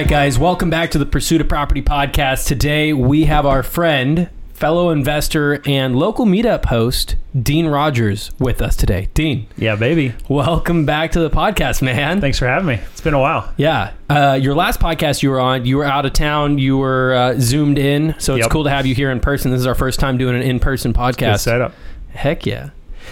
[0.00, 2.46] Right, guys, welcome back to the Pursuit of Property podcast.
[2.46, 8.76] Today we have our friend, fellow investor, and local meetup host, Dean Rogers, with us
[8.76, 9.10] today.
[9.12, 10.14] Dean, Yeah, baby.
[10.26, 12.22] welcome back to the podcast, man.
[12.22, 12.74] Thanks for having me.
[12.92, 13.52] It's been a while.
[13.58, 17.12] Yeah, uh, your last podcast you were on, you were out of town, you were
[17.12, 18.50] uh, zoomed in, so it's Yep.
[18.52, 19.50] cool to have you here in person.
[19.50, 21.40] This is our first time doing an in-person Good podcast.
[21.40, 21.74] setup.
[22.14, 22.70] Heck yeah.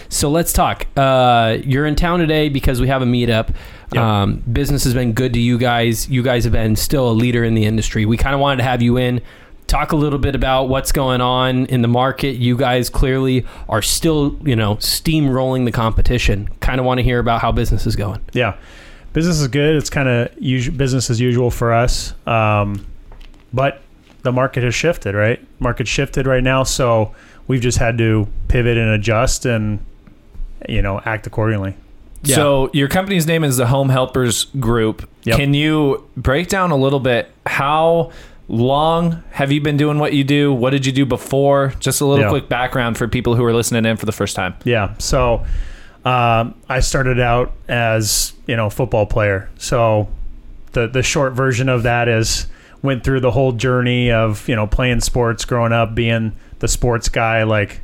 [0.09, 0.87] So let's talk.
[0.97, 3.55] Uh, you're in town today because we have a meetup.
[3.93, 4.03] Yep.
[4.03, 6.09] Um, business has been good to you guys.
[6.09, 8.05] You guys have been still a leader in the industry.
[8.05, 9.23] We kind of wanted to have you in,
[9.67, 12.37] talk a little bit about what's going on in the market.
[12.37, 16.49] You guys clearly are still, you know, steamrolling the competition.
[16.61, 18.21] Kind of want to hear about how business is going.
[18.33, 18.57] Yeah.
[19.15, 19.77] Business is good.
[19.77, 22.13] It's kind of usu- business as usual for us.
[22.27, 22.87] Um,
[23.53, 23.81] but
[24.23, 25.41] the market has shifted, right?
[25.61, 26.63] Market shifted right now.
[26.63, 27.15] So
[27.47, 29.79] we've just had to pivot and adjust and,
[30.69, 31.75] you know, act accordingly.
[32.23, 32.37] Yeah.
[32.37, 35.09] So your company's name is the Home Helpers Group.
[35.25, 35.37] Yep.
[35.37, 38.11] Can you break down a little bit how
[38.49, 40.53] long have you been doing what you do?
[40.53, 41.75] What did you do before?
[41.81, 42.31] Just a little Yeah.
[42.31, 44.55] quick background for people who are listening in for the first time.
[44.65, 44.95] Yeah.
[44.99, 45.45] So
[46.05, 49.51] um, I started out as you know football player.
[49.59, 50.09] So
[50.73, 52.47] the the short version of that is
[52.83, 57.09] went through the whole journey of you know playing sports, growing up, being the sports
[57.09, 57.43] guy.
[57.43, 57.81] Like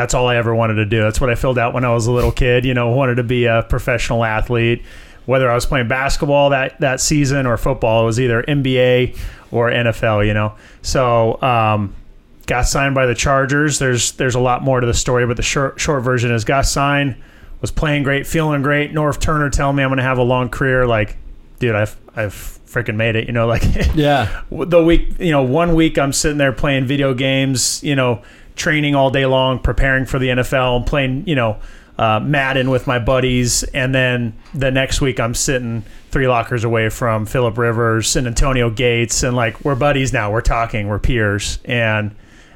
[0.00, 1.02] that's all I ever wanted to do.
[1.02, 2.64] That's what I filled out when I was a little kid.
[2.64, 4.82] You know, wanted to be a professional athlete.
[5.26, 9.18] Whether I was playing basketball that that season or football, it was either NBA
[9.50, 10.26] or NFL.
[10.26, 11.40] You know, so.
[11.42, 11.94] Um,
[12.46, 13.78] got signed by the Chargers.
[13.78, 16.66] There's there's a lot more to the story, but the short short version is got
[16.66, 17.14] signed,
[17.60, 18.92] was playing great, feeling great.
[18.92, 20.84] Norv Turner telling me I'm going to have a long career.
[20.84, 21.16] Like,
[21.60, 22.34] dude, I've I've
[22.66, 23.28] freaking made it.
[23.28, 23.62] You know, like
[23.94, 24.42] Yeah.
[24.50, 28.22] the week, you know, one week I'm sitting there playing video games, you know,
[28.60, 31.58] training all day long, preparing for the NFL, and playing, you know,
[31.98, 36.88] uh, Madden with my buddies, and then the next week I'm sitting three lockers away
[36.88, 41.58] from Philip Rivers and Antonio Gates, and like we're buddies now, we're talking, we're peers,
[41.64, 42.14] and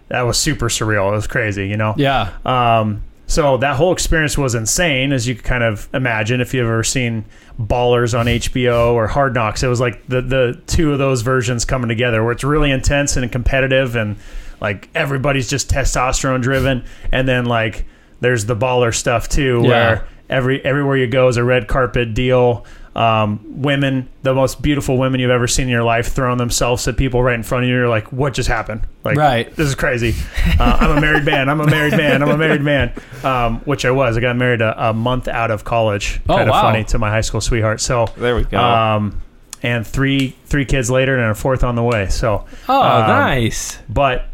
[0.09, 1.13] that was super surreal.
[1.13, 1.95] It was crazy, you know.
[1.97, 2.33] Yeah.
[2.45, 6.67] Um, so that whole experience was insane, as you could kind of imagine if you've
[6.67, 7.25] ever seen
[7.59, 9.63] Ballers on HBO or Hard Knocks.
[9.63, 13.17] It was like the the two of those versions coming together, where it's really intense
[13.17, 14.17] and competitive, and
[14.65, 17.85] like everybody's just testosterone driven, and then like
[18.21, 19.69] there's the baller stuff too, Yeah.
[19.69, 22.65] where every everywhere you go is a red carpet deal.
[22.97, 26.97] Um, women, the most beautiful women you've ever seen in your life, throwing themselves at
[26.97, 27.75] people right in front of you.
[27.75, 28.83] You're like, what just happened?
[29.03, 29.53] Like, Right.
[29.57, 30.15] this is crazy.
[30.61, 31.49] Uh, I'm a married man.
[31.49, 32.23] I'm a married man.
[32.23, 32.93] I'm a married man.
[33.25, 34.17] Um, which I was.
[34.17, 36.21] I got married a, a month out of college.
[36.29, 36.63] Oh, kind of wow.
[36.63, 37.81] funny to my high school sweetheart.
[37.81, 38.59] So There we go.
[38.61, 39.21] Um,
[39.65, 42.09] and three three kids later, and a fourth on the way.
[42.11, 43.79] So, Oh, um, nice.
[43.89, 44.27] but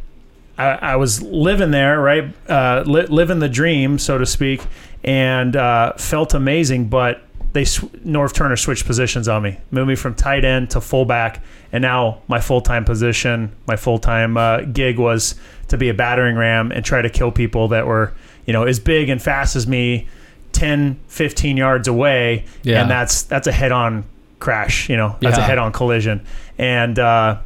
[0.61, 2.33] I, I was living there, right?
[2.49, 4.63] Uh, li- living the dream, so to speak,
[5.05, 6.89] and uh, felt amazing.
[6.89, 7.23] But
[7.53, 11.83] they Norv Turner switched positions on me, moved me from tight end to fullback, and
[11.83, 15.35] now my full time position, my full time uh, gig was
[15.69, 18.13] to be a battering ram and try to kill people that were,
[18.47, 20.09] you know, as big and fast as me,
[20.53, 22.83] 10, 15 yards away, Yeah.
[22.83, 24.05] and that's that's a head on
[24.41, 24.89] crash.
[24.89, 26.25] You know, that's a head on collision,
[26.59, 26.99] and.
[26.99, 27.39] Uh,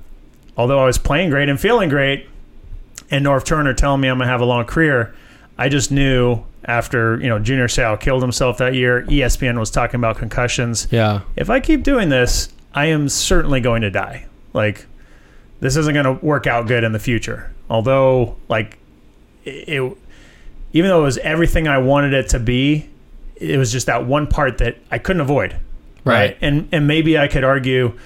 [0.57, 2.29] although I was playing great and feeling great,
[3.11, 5.15] and Norv Turner telling me I'm gonna have a long career,
[5.59, 9.03] I just knew after you know Junior Seau killed himself that year.
[9.09, 10.89] ESPN was talking about concussions.
[10.91, 11.21] Yeah.
[11.37, 14.27] If I keep doing this, I am certainly going to die.
[14.53, 14.87] Like
[15.61, 17.51] this isn't going to work out good in the future.
[17.71, 18.79] Although like
[19.45, 19.99] it, it
[20.73, 22.89] even though it was everything I wanted it to be,
[23.37, 25.57] it was just that one part that I couldn't avoid
[26.05, 26.37] Right.
[26.43, 27.97] and and maybe I could argue,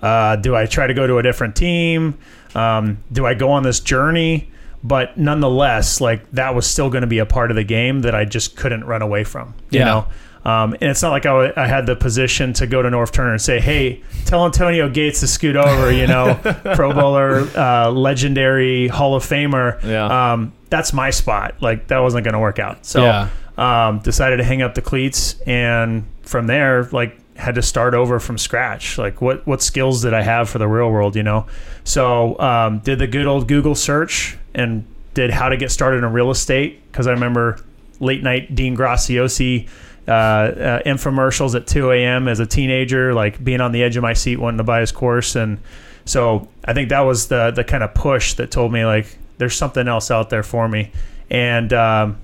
[0.00, 2.18] uh, do I try to go to a different team?
[2.56, 4.50] Um, do I go on this journey?
[4.84, 8.14] But nonetheless, like that was still going to be a part of the game that
[8.14, 9.54] I just couldn't run away from.
[9.70, 9.84] You Yeah.
[9.84, 10.06] know,
[10.50, 13.10] um, and it's not like I, w- I had the position to go to Norv
[13.10, 16.34] Turner and say, "Hey, tell Antonio Gates to scoot over." You know,
[16.76, 19.82] Pro Bowler, uh, legendary Hall of Famer.
[19.82, 20.32] Yeah.
[20.32, 21.56] Um, that's my spot.
[21.60, 22.86] Like that wasn't going to work out.
[22.86, 23.28] So Yeah.
[23.58, 28.18] um, decided to hang up the cleats, and from there, like had to start over
[28.18, 28.98] from scratch.
[28.98, 31.16] Like what what skills did I have for the real world?
[31.16, 31.46] You know,
[31.84, 34.84] so um, did the good old Google search and
[35.14, 37.60] did how to get started in real estate because I remember
[38.00, 39.68] late night Dean Graciosi.
[40.08, 42.28] Uh, uh, infomercials at 2 a.m.
[42.28, 44.92] as a teenager, like being on the edge of my seat, wanting to buy his
[44.92, 45.58] course, and
[46.04, 49.56] so I think that was the the kind of push that told me like there's
[49.56, 50.92] something else out there for me,
[51.28, 52.18] and um,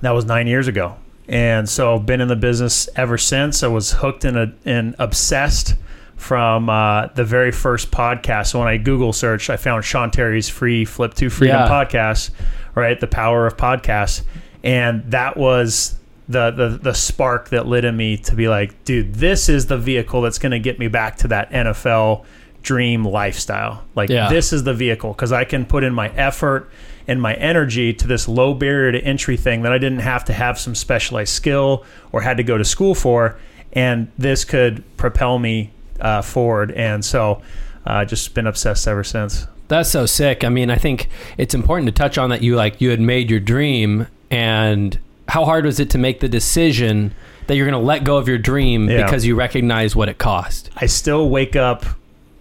[0.00, 0.96] that was nine years ago.
[1.28, 3.62] And so I've been in the business ever since.
[3.62, 5.74] I was hooked and, a, and obsessed
[6.16, 8.48] from uh, the very first podcast.
[8.48, 11.68] So when I Google searched, I found Sean Terry's free Flip to Freedom Yeah.
[11.68, 12.30] podcast,
[12.74, 12.98] right?
[12.98, 14.22] The power of podcasts.
[14.64, 15.94] And that was
[16.30, 19.78] the the the spark that lit in me to be like, dude, this is the
[19.78, 22.24] vehicle that's going to get me back to that NFL
[22.62, 23.84] dream lifestyle.
[23.94, 24.28] Like Yeah.
[24.28, 26.70] this is the vehicle because I can put in my effort
[27.08, 30.32] and my energy to this low barrier to entry thing that I didn't have to
[30.32, 33.36] have some specialized skill or had to go to school for,
[33.72, 36.70] and this could propel me uh, forward.
[36.72, 37.42] And so,
[37.86, 39.46] uh, just been obsessed ever since.
[39.68, 40.44] That's so sick.
[40.44, 41.08] I mean, I think
[41.38, 45.44] it's important to touch on that you like you had made your dream and how
[45.44, 47.14] hard was it to make the decision
[47.46, 49.04] that you're going to let go of your dream Yeah.
[49.04, 50.70] because you recognize what it cost.
[50.76, 51.84] I still wake up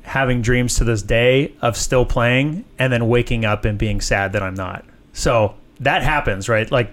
[0.07, 4.33] having dreams to this day of still playing and then waking up and being sad
[4.33, 4.83] that I'm not.
[5.13, 6.69] So that happens, right?
[6.71, 6.92] Like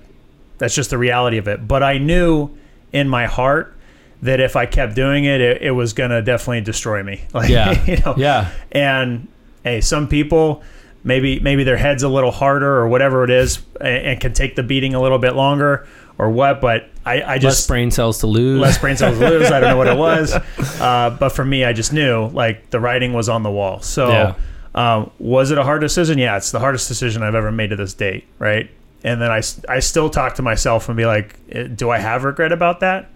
[0.59, 1.67] that's just the reality of it.
[1.67, 2.51] But I knew
[2.93, 3.75] in my heart
[4.23, 7.23] that if I kept doing it, it, it was going to definitely destroy me.
[7.33, 7.85] Like, Yeah.
[7.87, 8.51] you know, Yeah.
[8.73, 9.29] and
[9.63, 10.63] hey, some people
[11.07, 14.57] maybe maybe their head's a little harder or whatever it is, and, and can take
[14.57, 15.87] the beating a little bit longer
[16.19, 16.61] or what.
[16.61, 18.61] But I, I Less just brain cells to lose.
[18.61, 19.51] less brain cells to lose.
[19.51, 20.33] I don't know what it was,
[20.81, 23.81] uh, but for me, I just knew like the writing was on the wall.
[23.81, 24.35] So, Yeah.
[24.75, 26.17] um, was it a hard decision?
[26.19, 28.25] Yeah, it's the hardest decision I've ever made to this date.
[28.39, 28.71] Right,
[29.03, 32.25] and then I I still talk to myself and be like, eh, do I have
[32.25, 33.11] regret about that?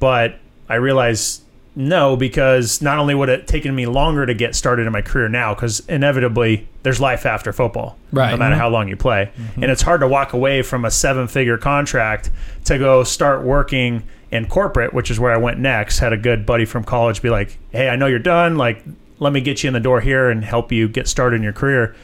[0.00, 0.38] But
[0.68, 1.40] I realize
[1.76, 5.28] no, because not only would it taken me longer to get started in my career
[5.28, 8.30] now, because inevitably there's life after football, Right.
[8.30, 8.60] no matter mm-hmm.
[8.60, 9.62] how long you play, mm-hmm.
[9.62, 12.30] and it's hard to walk away from a seven-figure contract
[12.64, 15.98] to go start working in corporate, which is where I went next.
[15.98, 18.56] Had a good buddy from college be like, "Hey, I know you're done.
[18.56, 18.82] Like,
[19.18, 21.52] let me get you in the door here and help you get started in your
[21.52, 21.94] career."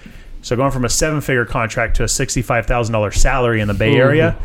[0.42, 3.96] So going from a seven-figure contract to a sixty-five thousand dollars salary in the Bay
[3.96, 4.02] Ooh.
[4.02, 4.36] Area,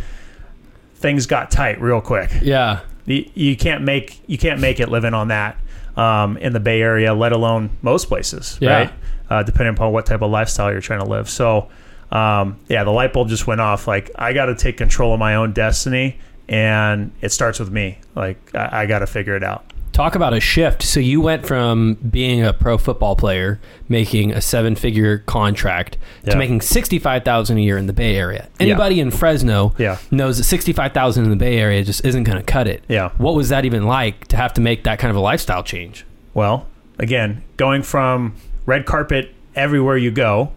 [0.96, 2.82] things got tight real quick yeah.
[3.12, 5.58] You, you can't make you can't make it living on that
[5.98, 8.74] um, in the Bay Area, let alone most places, Yeah.
[8.74, 8.94] right?
[9.30, 11.30] Uh, depending upon what type of lifestyle you're trying to live.
[11.30, 11.70] So,
[12.12, 13.88] um, yeah, the light bulb just went off.
[13.88, 16.18] Like I got to take control of my own destiny,
[16.50, 18.00] and it starts with me.
[18.16, 19.66] Like I, I got to figure it out.
[19.94, 20.84] Talk about a shift.
[20.84, 23.60] So you went from being a pro football player,
[23.90, 26.32] making a seven-figure contract, Yeah.
[26.32, 28.48] to making sixty-five thousand a year in the Bay Area.
[28.60, 29.98] Anybody in Fresno Yeah.
[30.10, 32.84] knows that sixty-five thousand in the Bay Area just isn't going to cut it.
[32.88, 33.10] Yeah.
[33.18, 36.06] What was that even like to have to make that kind of a lifestyle change?
[36.34, 36.68] Well,
[36.98, 38.36] again, going from
[38.66, 40.54] red carpet everywhere you go,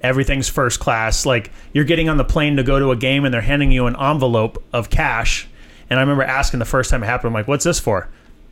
[0.00, 1.26] everything's first class.
[1.26, 3.86] Like you're getting on the plane to go to a game and they're handing you
[3.86, 5.46] an envelope of cash.
[5.90, 8.08] And I remember asking the first time it happened, I'm like, what's this for?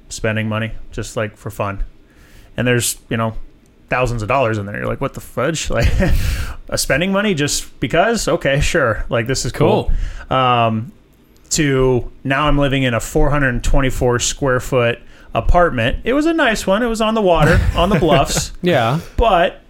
[0.09, 1.83] Spending money, just like for fun.
[2.57, 3.35] And there's, you know,
[3.89, 4.77] thousands of dollars in there.
[4.79, 5.71] You're like, what the fudge?
[5.77, 5.89] Like
[6.69, 8.27] a spending money just because?
[8.29, 9.05] Okay, sure.
[9.09, 9.93] Like this is cool.
[10.31, 10.93] Um,
[11.51, 14.99] to now I'm living in a 424 square foot
[15.35, 15.99] apartment.
[16.05, 16.83] It was a nice one.
[16.83, 19.01] It was on the water, on the bluffs, Yeah.
[19.17, 19.61] but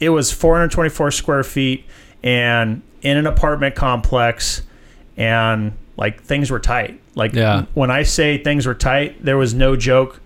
[0.00, 1.86] it was 424 square feet
[2.22, 4.62] and in an apartment complex,
[5.16, 7.00] and like things were tight.
[7.14, 7.64] Like Yeah.
[7.74, 10.20] when I say things were tight, there was no joke.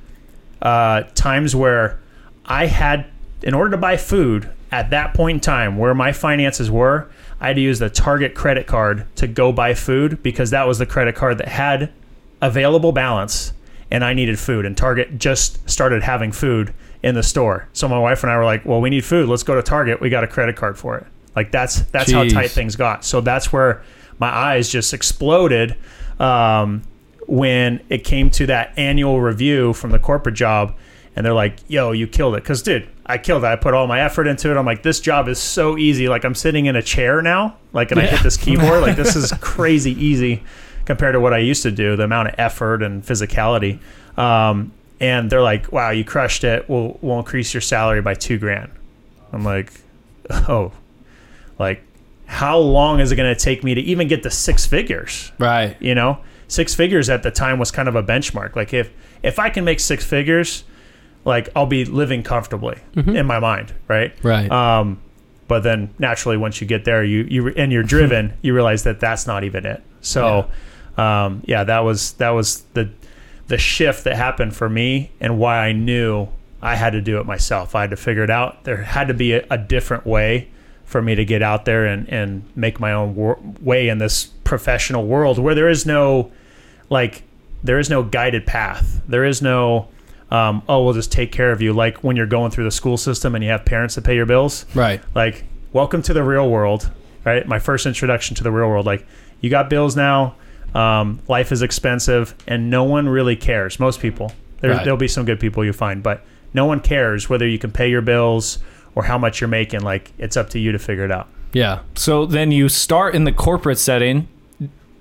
[0.60, 1.98] Uh, times where
[2.44, 3.06] I had,
[3.42, 7.08] in order to buy food at that point in time, where my finances were,
[7.40, 10.78] I had to use the Target credit card to go buy food because that was
[10.78, 11.92] the credit card that had
[12.42, 13.52] available balance
[13.90, 14.66] and I needed food.
[14.66, 17.68] And Target just started having food in the store.
[17.72, 19.28] So my wife and I were like, well, we need food.
[19.28, 20.00] Let's go to Target.
[20.00, 21.06] We got a credit card for it.
[21.36, 23.04] Like that's that's how tight things got.
[23.04, 23.82] So that's where
[24.18, 25.76] my eyes just exploded
[26.18, 26.82] um,
[27.26, 30.74] when it came to that annual review from the corporate job.
[31.14, 32.42] And they're like, yo, you killed it.
[32.42, 33.46] Because, dude, I killed it.
[33.48, 34.56] I put all my effort into it.
[34.56, 36.08] I'm like, this job is so easy.
[36.08, 37.56] Like, I'm sitting in a chair now.
[37.72, 38.82] Like, and I hit this keyboard.
[38.82, 40.44] Like, this is crazy easy
[40.84, 43.80] compared to what I used to do, the amount of effort and physicality.
[44.16, 46.68] Um, and they're like, wow, you crushed it.
[46.68, 48.70] We'll, we'll increase your salary by two grand.
[49.32, 49.72] I'm like,
[50.30, 50.72] oh,
[51.58, 51.82] like,
[52.28, 55.32] how long is it going to take me to even get to six figures?
[55.38, 55.76] Right.
[55.80, 56.18] you know
[56.50, 58.56] six figures at the time was kind of a benchmark.
[58.56, 58.90] Like if
[59.22, 60.64] if i can make six figures
[61.24, 64.12] like i'll be living comfortably in my mind right?
[64.22, 64.50] Right.
[64.50, 65.00] um
[65.48, 69.00] but then naturally once you get there you you and you're driven you realize that
[69.00, 69.82] that's not even it.
[70.00, 70.48] So
[70.96, 72.90] um yeah that was that was the
[73.48, 76.28] the shift that happened for me and why i knew
[76.60, 77.74] i had to do it myself.
[77.74, 78.64] I had to figure it out.
[78.64, 80.48] There had to be a, a different way
[80.88, 84.24] for me to get out there and and make my own wor- way in this
[84.44, 86.32] professional world where there is no
[86.88, 87.22] like
[87.62, 89.02] there is no guided path.
[89.06, 89.88] There is no
[90.30, 91.72] um, oh we'll just take care of you.
[91.72, 94.26] Like when you're going through the school system and you have parents that pay your
[94.26, 94.64] bills.
[94.74, 95.00] Right.
[95.14, 96.90] like welcome to the real world
[97.24, 97.46] right?
[97.46, 98.86] My first introduction to the real world.
[98.86, 99.06] Like
[99.42, 100.34] you got bills now.
[100.74, 103.78] Um, life is expensive and no one really cares.
[103.78, 104.32] Most people.
[104.60, 104.82] There, Right.
[104.84, 107.90] there'll be some good people you find but no one cares whether you can pay
[107.90, 108.58] your bills
[108.94, 111.80] or how much you're making like it's up to you to figure it out Yeah.
[111.94, 114.28] So then you start in the corporate setting.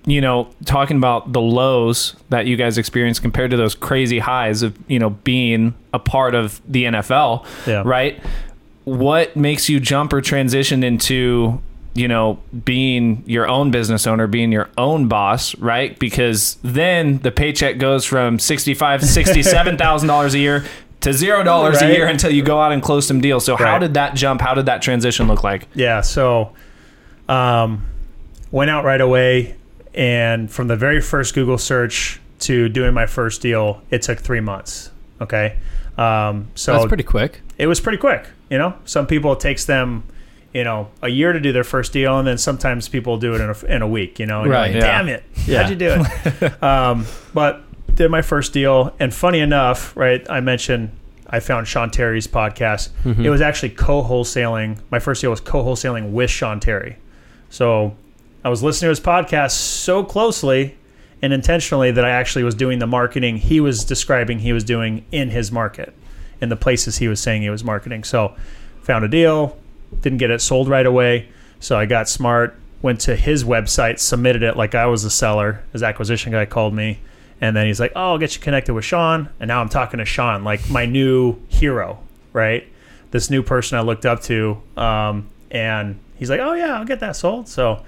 [0.06, 4.64] you know, talking about the lows that you guys experienced compared to those crazy highs
[4.64, 7.84] of, you know, being a part of the NFL, Yeah.
[7.86, 8.18] right?
[8.86, 11.62] What makes you jump or transition into,
[11.94, 16.00] you know, being your own business owner, being your own boss, right?
[16.00, 20.64] Because then the paycheck goes from sixty-five, sixty-seven thousand dollars a year
[21.02, 23.46] to zero dollars a year until you go out and close some deals.
[23.46, 24.42] So how did that jump?
[24.42, 25.68] How did that transition look like?
[25.76, 26.54] Yeah, so
[27.30, 27.86] um,
[28.52, 29.56] went out right away,
[29.94, 34.40] and from the very first Google search to doing my first deal, it took three
[34.42, 34.92] months.
[35.22, 35.58] Okay,
[35.98, 37.42] um, so That's pretty quick.
[37.58, 38.26] it was pretty quick.
[38.50, 40.04] You know, some people it takes them,
[40.54, 43.42] you know, a year to do their first deal, and then sometimes people do it
[43.42, 44.20] in a, in a week.
[44.20, 44.98] You know, and you're Right, like, yeah.
[44.98, 45.24] Damn it!
[45.46, 45.62] Yeah.
[45.64, 46.64] How'd you do it?
[46.64, 47.64] um, but
[47.98, 50.26] did my first deal, and funny enough, right?
[50.30, 50.92] I mentioned
[51.30, 52.90] I found Sean Terry's podcast.
[53.04, 53.26] Mm-hmm.
[53.26, 54.80] It was actually co-wholesaling.
[54.90, 56.98] My first deal was co-wholesaling with Sean Terry.
[57.50, 57.96] So
[58.46, 60.78] I was listening to his podcast so closely
[61.22, 65.04] and intentionally that I actually was doing the marketing he was describing he was doing
[65.12, 65.94] in his market,
[66.40, 68.04] in the places he was saying he was marketing.
[68.04, 68.36] So
[68.84, 69.58] found a deal,
[70.02, 71.30] didn't get it sold right away.
[71.60, 75.64] So I got smart, went to his website, submitted it like I was the seller.
[75.74, 77.00] His acquisition guy called me.
[77.40, 80.00] And then he's like, "Oh, I'll get you connected with Sean." And now I'm talking
[80.00, 82.00] to Sean, like my new hero,
[82.34, 82.68] right?
[83.12, 87.00] This new person I looked up to, um, and he's like, "Oh yeah, I'll get
[87.02, 87.84] that sold." So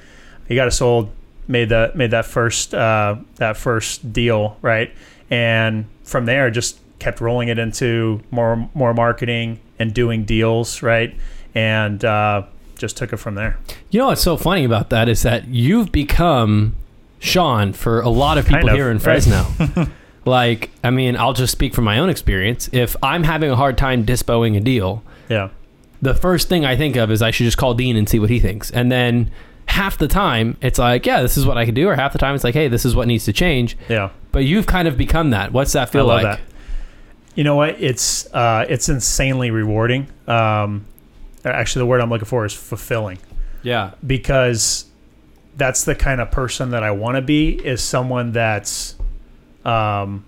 [0.47, 1.11] he got it sold,
[1.47, 4.91] made that made that first uh, that first deal, right?
[5.31, 11.15] And from there, just kept rolling it into more more marketing and doing deals, right?
[11.55, 12.43] And uh,
[12.77, 13.57] just took it from there.
[13.89, 16.75] You know what's so funny about that is that you've become
[17.19, 19.03] Sean for a lot of people Kind of, here in right?
[19.23, 19.87] Fresno.
[20.25, 22.69] like, I mean, I'll just speak from my own experience.
[22.71, 25.49] If I'm having a hard time dispoing a deal, Yeah,
[26.01, 28.29] the first thing I think of is I should just call Dean and see what
[28.29, 28.71] he thinks.
[28.71, 29.31] And then
[29.67, 31.87] half the time, it's like, yeah, this is what I can do.
[31.89, 33.77] Or half the time, it's like, hey, this is what needs to change.
[33.89, 34.09] yeah.
[34.31, 35.51] But you've kind of become that.
[35.51, 36.37] What's that feel I love like?
[36.37, 36.45] that.
[37.35, 37.81] You know what?
[37.81, 40.07] It's uh, it's insanely rewarding.
[40.27, 40.85] Um,
[41.45, 43.17] actually, the word I'm looking for is fulfilling
[43.63, 43.91] Yeah.
[44.05, 44.85] because
[45.59, 47.51] that's the kind of person that I want to be.
[47.53, 48.95] Is someone that's
[49.65, 50.25] um,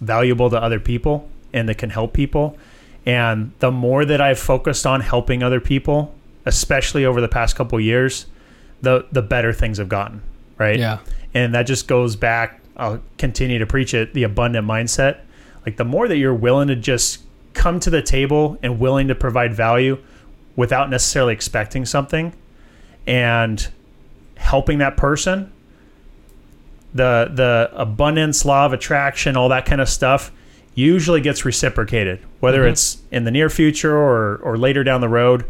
[0.00, 2.56] valuable to other people and that can help people.
[3.06, 6.14] And the more that I've focused on helping other people,
[6.46, 8.26] especially over the past couple years,
[8.80, 10.22] the the better things have gotten.
[10.58, 10.98] Right Yeah.
[11.34, 15.18] and that just goes back i'll continue to preach it the abundant mindset
[15.66, 17.20] like the more that you're willing to just
[17.52, 19.98] come to the table and willing to provide value
[20.56, 22.32] without necessarily expecting something
[23.06, 23.68] and
[24.42, 25.50] helping that person.
[26.94, 30.30] The the abundance law of attraction all that kind of stuff
[30.74, 32.70] usually gets reciprocated whether Mhm.
[32.70, 35.44] it's in the near future or or later down the road.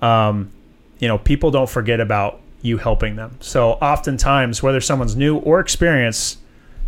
[0.00, 0.50] Um,
[0.98, 3.32] you know people don't forget about you helping them.
[3.40, 6.38] So oftentimes whether someone's new or experienced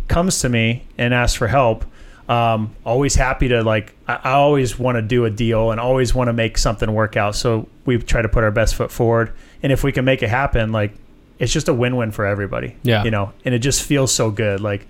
[0.07, 1.85] comes to me and asks for help
[2.27, 6.15] um, always happy to like I, I always want to do a deal and always
[6.15, 7.35] want to make something work out.
[7.35, 9.31] So we try to put our best foot forward.
[9.61, 10.93] And if we can make it happen like
[11.39, 13.03] it's just a win-win for everybody Yeah.
[13.03, 14.59] you know and it just feels so good.
[14.61, 14.87] Like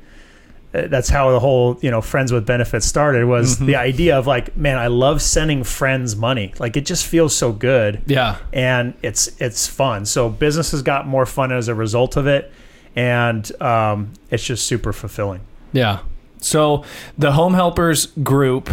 [0.74, 4.28] uh, that's how the whole you know friends with benefits started was the idea of
[4.28, 6.54] like man i love sending friends money.
[6.60, 8.02] Like it just feels so good.
[8.06, 8.38] Yeah.
[8.54, 10.06] and it's it's fun.
[10.06, 12.52] So business has got more fun as a result of it.
[12.96, 15.42] And um, it's just super fulfilling.
[15.74, 16.00] Yeah.
[16.42, 16.84] So
[17.18, 18.70] the Home Helpers group,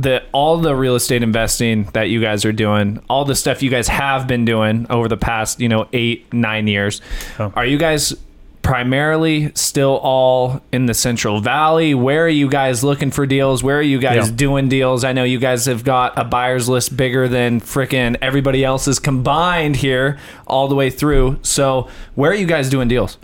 [0.00, 3.70] the all the real estate investing that you guys are doing, all the stuff you
[3.70, 7.00] guys have been doing over the past, you know, eight nine years,
[7.38, 7.52] Oh.
[7.56, 8.14] are you guys
[8.62, 11.94] primarily still all in the Central Valley?
[11.94, 13.62] Where are you guys looking for deals?
[13.64, 14.36] Where are you guys Yeah.
[14.36, 15.04] doing deals?
[15.04, 19.76] I know you guys have got a buyers list bigger than frickin' everybody else's combined
[19.76, 21.38] here all the way through.
[21.42, 23.16] So where are you guys doing deals?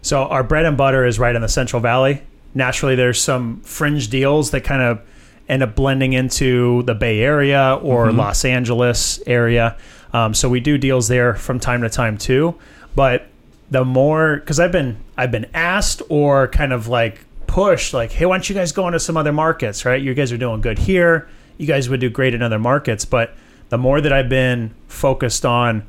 [0.00, 2.22] So our bread and butter is right in the Central Valley.
[2.54, 5.00] Naturally, there's some fringe deals that kind of
[5.48, 9.76] end up blending into the Bay Area or Los Angeles area.
[10.12, 12.54] Um, so we do deals there from time to time too.
[12.94, 13.26] But
[13.70, 18.26] the more, because I've been I've been asked or kind of like pushed, like, hey,
[18.26, 19.84] why don't you guys go into some other markets?
[19.84, 20.00] Right?
[20.00, 21.28] You guys are doing good here.
[21.56, 23.04] You guys would do great in other markets.
[23.04, 23.34] But
[23.68, 25.86] the more that I've been focused on,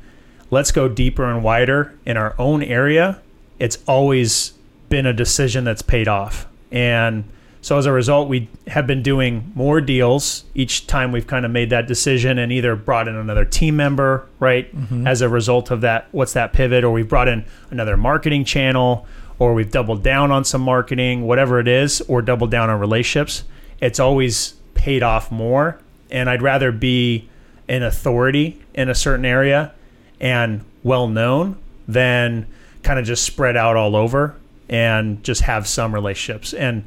[0.50, 3.20] let's go deeper and wider in our own area
[3.60, 4.54] it's always
[4.88, 6.48] been a decision that's paid off.
[6.72, 7.24] And
[7.62, 11.50] so as a result, we have been doing more deals each time we've kind of
[11.50, 14.74] made that decision and either brought in another team member, right?
[14.74, 15.06] Mm-hmm.
[15.06, 16.84] As a result of that, what's that pivot?
[16.84, 19.06] Or we've brought in another marketing channel,
[19.38, 23.44] or we've doubled down on some marketing, whatever it is, or doubled down on relationships.
[23.80, 25.78] It's always paid off more.
[26.10, 27.28] And I'd rather be
[27.68, 29.72] an authority in a certain area
[30.18, 32.46] and well known than
[32.82, 34.34] kind of just spread out all over
[34.68, 36.54] and just have some relationships.
[36.54, 36.84] And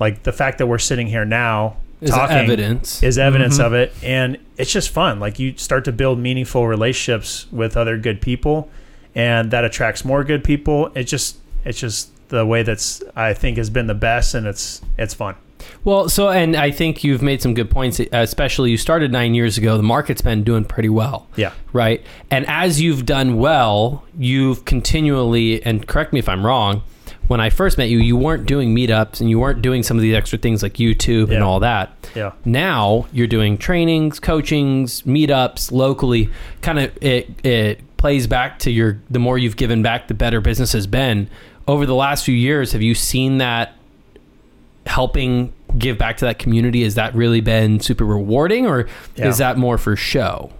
[0.00, 3.02] like the fact that we're sitting here now Is talking evidence.
[3.02, 3.64] is evidence Mhm.
[3.66, 7.96] of it and it's just fun like you start to build meaningful relationships with other
[7.98, 8.68] good people
[9.14, 13.56] and that attracts more good people it just it's just the way that's i think
[13.58, 15.34] has been the best and it's it's fun
[15.84, 18.00] Well, so and I think you've made some good points.
[18.12, 19.76] Especially you started nine years ago.
[19.76, 22.00] The market's been doing pretty well, yeah right?
[22.30, 26.80] And as you've done well, you've continually and correct me if I'm wrong.
[27.30, 30.02] When I first met you, you weren't doing meetups and you weren't doing some of
[30.02, 31.92] these extra things like YouTube and all that.
[32.16, 36.28] yeah Now you're doing trainings, coachings, meetups locally.
[36.60, 40.40] Kind of it it plays back to your the more you've given back, the better
[40.40, 41.30] business has been.
[41.68, 43.76] Over the last few years, have you seen that
[44.86, 46.82] helping give back to that community?
[46.82, 49.28] Has that really been super rewarding, or Yeah.
[49.28, 50.50] is that more for show?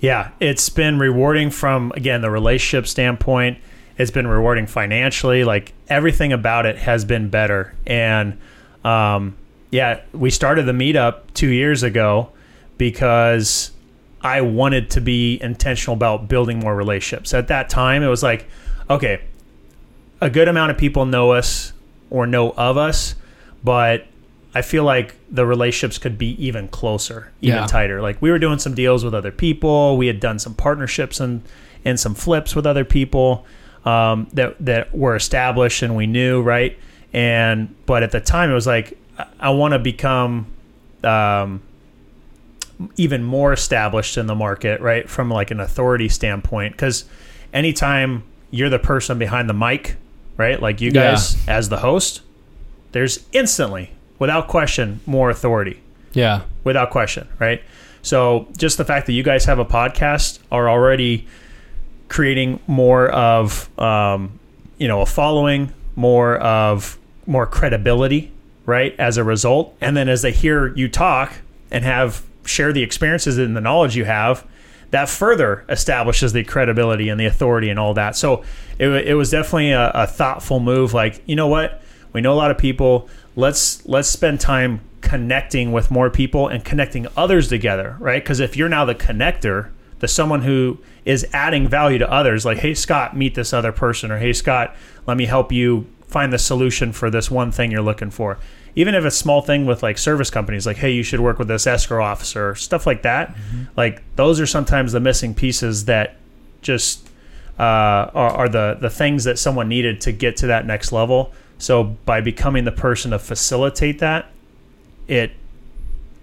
[0.00, 3.56] yeah it's been rewarding from again the relationship standpoint
[3.98, 8.38] it's been rewarding financially like everything about it has been better and
[8.84, 9.36] um,
[9.70, 12.30] yeah we started the meetup two years ago
[12.78, 13.70] because
[14.22, 18.48] i wanted to be intentional about building more relationships at that time it was like
[18.90, 19.20] okay
[20.20, 21.72] a good amount of people know us
[22.10, 23.14] or know of us
[23.64, 24.06] but
[24.54, 27.66] I feel like the relationships could be even closer, even Yeah.
[27.66, 28.02] tighter.
[28.02, 29.96] Like we were doing some deals with other people.
[29.96, 31.40] We had done some partnerships and
[31.86, 33.46] and some flips with other people
[33.84, 36.78] um, that that were established and we knew right.
[37.12, 40.46] And but at the time, it was like I, I want to become
[41.04, 41.60] um,
[42.96, 45.08] even more established in the market, right?
[45.08, 47.04] From like an authority standpoint, because
[47.52, 49.96] anytime you're the person behind the mic,
[50.36, 50.60] right?
[50.60, 51.10] Like you Yeah.
[51.12, 52.22] guys as the host,
[52.92, 55.80] there's instantly, without question, more authority.
[56.14, 57.62] Yeah, Without question, right?
[58.02, 61.26] So just the fact that you guys have a podcast are already
[62.12, 64.38] creating more of um,
[64.76, 68.30] you know a following, more of more credibility,
[68.66, 68.94] right?
[68.98, 71.32] As a result, and then as they hear you talk
[71.70, 74.46] and have share the experiences and the knowledge you have,
[74.90, 78.14] that further establishes the credibility and the authority and all that.
[78.14, 78.44] So
[78.78, 80.92] it, it was definitely a, a thoughtful move.
[80.92, 81.80] Like you know what,
[82.12, 83.08] we know a lot of people.
[83.36, 88.22] Let's let's spend time connecting with more people and connecting others together, right?
[88.22, 89.70] Because if you're now the connector,
[90.00, 94.10] the someone who is adding value to others, like hey Scott, meet this other person,
[94.10, 94.74] or hey Scott,
[95.06, 98.38] let me help you find the solution for this one thing you're looking for.
[98.74, 101.38] Even if it's a small thing with like service companies, like hey, you should work
[101.38, 103.34] with this escrow officer, stuff like that.
[103.76, 106.16] Like those are sometimes the missing pieces that
[106.62, 107.08] just
[107.58, 107.62] uh,
[108.14, 111.32] are, are the the things that someone needed to get to that next level.
[111.58, 114.26] So by becoming the person to facilitate that,
[115.08, 115.32] it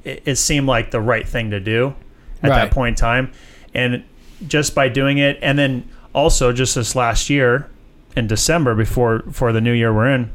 [0.04, 1.94] it, it seemed like the right thing to do
[2.42, 2.56] at Right.
[2.66, 3.32] that point in time,
[3.74, 4.04] and
[4.48, 7.70] just by doing it, and then also just this last year
[8.16, 10.32] in December before for the new year we're in,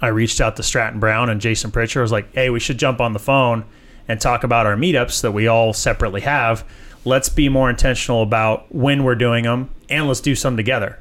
[0.00, 2.00] I reached out to Stratton Brown and Jason Pritchard.
[2.00, 3.64] I was like, hey, we should jump on the phone
[4.06, 6.64] and talk about our meetups that we all separately have.
[7.04, 10.98] Let's be more intentional about when we're doing them, and let's do some together.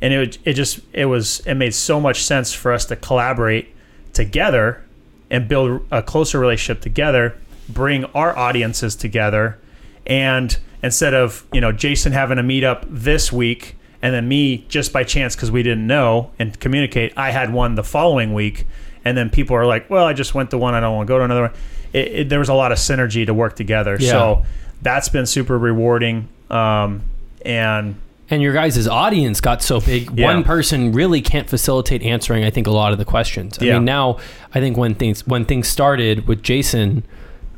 [0.00, 3.74] And it it just it was it made so much sense for us to collaborate
[4.12, 4.82] together
[5.30, 7.36] and build a closer relationship together,
[7.68, 9.58] bring our audiences together,
[10.06, 14.92] and instead of you know Jason having a meetup this week and then me just
[14.92, 18.66] by chance because we didn't know and communicate, I had one the following week,
[19.04, 21.12] and then people are like, well, I just went to one, I don't want to
[21.12, 21.52] go to another one.
[21.92, 24.10] It, it, there was a lot of synergy to work together, Yeah.
[24.10, 24.44] so
[24.82, 26.28] that's been super rewarding.
[26.50, 27.02] Um,
[27.44, 27.94] and
[28.30, 30.26] and your guys' audience got so big, Yeah.
[30.34, 32.44] one person really can't facilitate answering.
[32.44, 33.58] I think a lot of the questions.
[33.60, 33.74] I Yeah.
[33.74, 34.18] mean, now
[34.54, 37.04] I think when things when things started with Jason,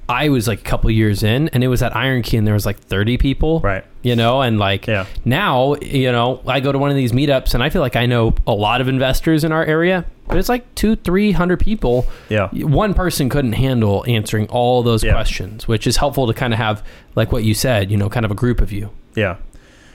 [0.09, 2.55] I was like a couple years in, and it was at Iron Key, and there
[2.55, 5.07] was like thirty people, right, You know, and like Yeah.
[5.25, 8.07] now, you know, I go to one of these meetups, and I feel like I
[8.07, 12.07] know a lot of investors in our area, but it's like two, three hundred people.
[12.29, 15.13] yeah, One person couldn't handle answering all those Yeah.
[15.13, 16.83] questions, which is helpful to kind of have,
[17.15, 18.91] like what you said, you know, kind of a group of you.
[19.15, 19.37] Yeah.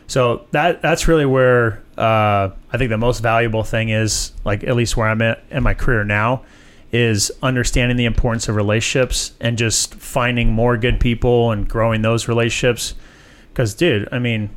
[0.07, 4.75] So that that's really where uh, I think the most valuable thing is, like at
[4.75, 6.41] least where I'm at in my career now,
[6.91, 12.27] is understanding the importance of relationships and just finding more good people and growing those
[12.27, 12.95] relationships.
[13.51, 14.49] Because, dude, I mean,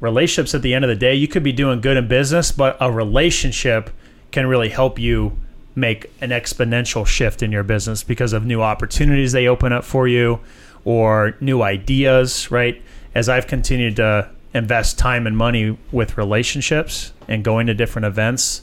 [0.00, 2.76] relationships at the end of the day, you could be doing good in business, but
[2.80, 3.90] a relationship
[4.30, 5.36] can really help you
[5.74, 10.08] make an exponential shift in your business because of new opportunities they open up for
[10.08, 10.40] you
[10.84, 12.82] or new ideas, right?
[13.14, 18.62] As I've continued to invest time and money with relationships and going to different events,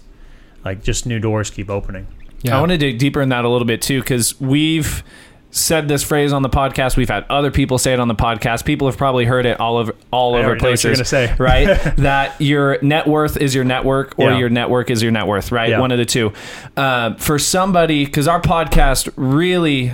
[0.66, 2.08] like just new doors keep opening.
[2.52, 5.04] I want to dig deeper in that a little bit too, because we've
[5.52, 6.98] said this phrase on the podcast.
[6.98, 8.66] We've had other people say it on the podcast.
[8.66, 10.84] People have probably heard it all over all over already know what places.
[10.84, 11.36] you're gonna say.
[11.40, 11.96] right?
[11.98, 14.38] that your net worth is your network, or Yeah.
[14.40, 15.52] your network is your net worth.
[15.52, 15.70] Right?
[15.70, 15.80] Yeah.
[15.80, 16.34] One of the two.
[16.76, 19.92] Uh, for somebody, because our podcast really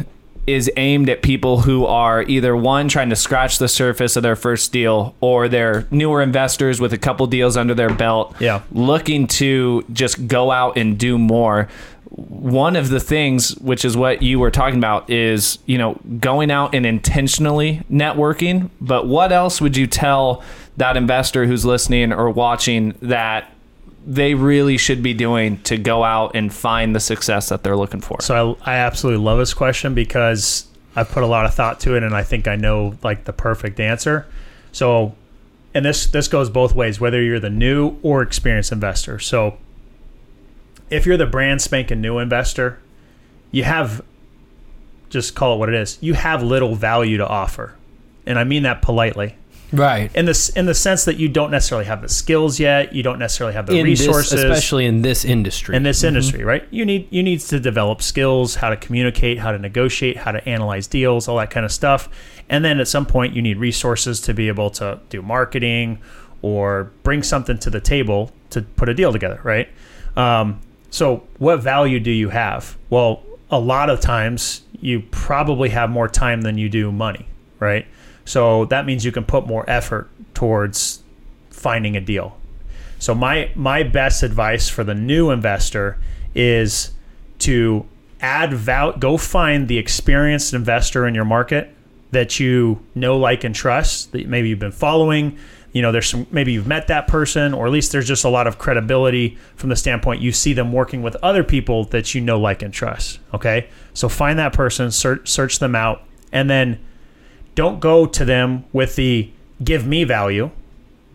[0.48, 4.36] is aimed at people who are either one trying to scratch the surface of their
[4.36, 8.34] first deal, or they're newer investors with a couple deals under their belt.
[8.40, 8.62] Yeah.
[8.72, 11.68] looking to just go out and do more
[12.10, 16.50] one of the things which is what you were talking about is you know going
[16.50, 20.44] out and intentionally networking but what else would you tell
[20.78, 23.52] that investor who's listening or watching that
[24.08, 28.02] they really should be doing to go out and find the success that they're looking
[28.02, 31.80] for So I, I absolutely love this question because I put a lot of thought
[31.82, 34.26] to it, and I think I know like the perfect answer.
[34.72, 35.16] So,
[35.74, 39.20] and this this goes both ways, whether you're the new or experienced investor.
[39.20, 39.58] So,
[40.90, 42.80] if you're the brand spanking new investor,
[43.52, 44.04] you have
[45.10, 45.98] just call it what it is.
[46.02, 47.76] You have little value to offer,
[48.26, 49.36] and I mean that politely.
[49.72, 50.14] Right.
[50.16, 53.20] In this, in the sense that you don't necessarily have the skills yet, you don't
[53.20, 55.76] necessarily have the In this, resources, especially in this industry.
[55.76, 56.68] in this industry, right?
[56.72, 60.48] You need you need to develop skills, how to communicate, how to negotiate, how to
[60.50, 62.10] analyze deals, all that kind of stuff.
[62.50, 66.00] And then at some point you need resources to be able to do marketing
[66.42, 69.70] or bring something to the table to put a deal together, right?
[70.18, 72.78] Um, so what value do you have?
[72.90, 77.26] Well, a lot of times you probably have more time than you do money,
[77.60, 77.86] right?
[78.26, 81.02] So that means you can put more effort towards
[81.50, 82.38] finding a deal.
[83.00, 85.98] So my my best advice for the new investor
[86.36, 86.92] is
[87.40, 87.86] to
[88.22, 91.74] add value go find the experienced investor in your market
[92.12, 95.38] that you know like and trust that maybe you've been following
[95.72, 98.30] you know there's some maybe you've met that person or at least there's just a
[98.30, 102.22] lot of credibility from the standpoint you see them working with other people that you
[102.22, 103.70] know like and trust okay?
[103.94, 106.80] So find that person search search them out and then
[107.56, 109.30] don't go to them with the
[109.64, 110.52] give me value.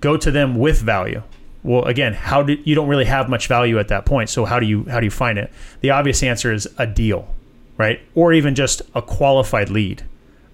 [0.01, 1.23] Go to them with value.
[1.63, 4.61] Well again how do you don't really have much value at that point so how
[4.61, 5.51] do you how do you find it?
[5.81, 7.35] The obvious answer is a deal
[7.77, 8.01] right?
[8.15, 10.05] Or even just a qualified lead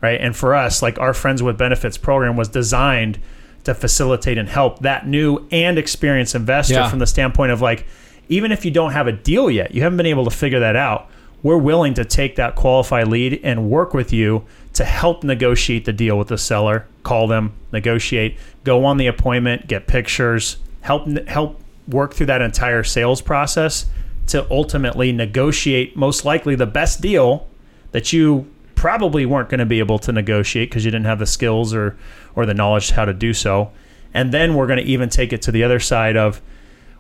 [0.00, 0.20] right?
[0.20, 3.18] And for us like our friends with benefits program was designed
[3.64, 6.88] to facilitate and help that new and experienced investor Yeah.
[6.88, 7.86] from the standpoint of like
[8.28, 10.76] even if you don't have a deal yet you haven't been able to figure that
[10.76, 11.08] out
[11.42, 14.44] we're willing to take that qualified lead and work with you
[14.74, 19.66] to help negotiate the deal with the seller call them negotiate go on the appointment
[19.66, 23.86] get pictures help help work through that entire sales process
[24.26, 27.46] to ultimately negotiate most likely the best deal
[27.92, 28.46] that you
[28.76, 31.98] probably weren't going to be able to negotiate because you didn't have the skills or
[32.36, 33.70] or the knowledge how to do so.
[34.14, 36.40] And then we're going to even take it to the other side of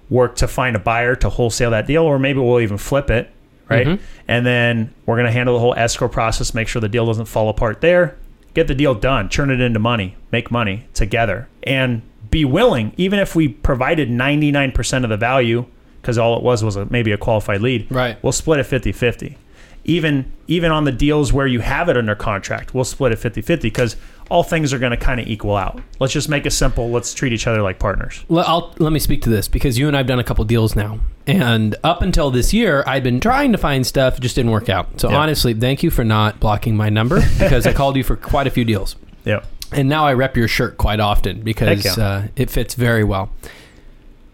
[0.08, 3.30] work to find a buyer to wholesale that deal or maybe we'll even flip it
[3.68, 3.86] right?
[3.86, 3.98] Mhm.
[4.26, 7.26] and then we're going to handle the whole escrow process make sure the deal doesn't
[7.26, 8.16] fall apart there.
[8.52, 11.46] Get the deal done turn it into money make money together.
[11.62, 15.66] And be willing even if we provided 99% of the value
[16.02, 18.16] because all it was was a, maybe a qualified lead Right.
[18.22, 19.36] we'll split it 50-50
[19.84, 23.62] even even on the deals where you have it under contract we'll split it 50-50
[23.62, 23.96] because
[24.30, 27.12] all things are going to kind of equal out let's just make it simple let's
[27.12, 29.96] treat each other like partners Let, I'll, let me speak to this because you and
[29.96, 31.00] I've done a couple deals now.
[31.26, 34.68] And up until this year, I'd been trying to find stuff, it just didn't work
[34.68, 35.00] out.
[35.00, 38.46] So honestly, thank you for not blocking my number because I called you for quite
[38.46, 38.96] a few deals.
[39.24, 42.04] yeah And now I rep your shirt quite often because yeah.
[42.04, 43.30] uh, it fits very well.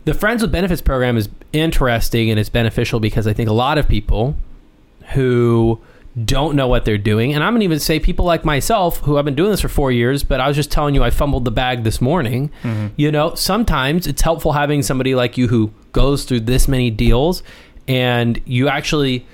[0.04, 3.76] The Friends with Benefits program is interesting and it's beneficial because I think a lot
[3.76, 4.36] of people
[5.14, 5.80] who
[6.24, 9.18] don't know what they're doing, and I'm going to even say people like myself who
[9.18, 11.44] I've been doing this for four years, but I was just telling you I fumbled
[11.44, 12.50] the bag this morning.
[12.62, 12.88] Mm-hmm.
[12.96, 17.42] You know, sometimes it's helpful having somebody like you who goes through this many deals
[17.88, 19.26] and you actually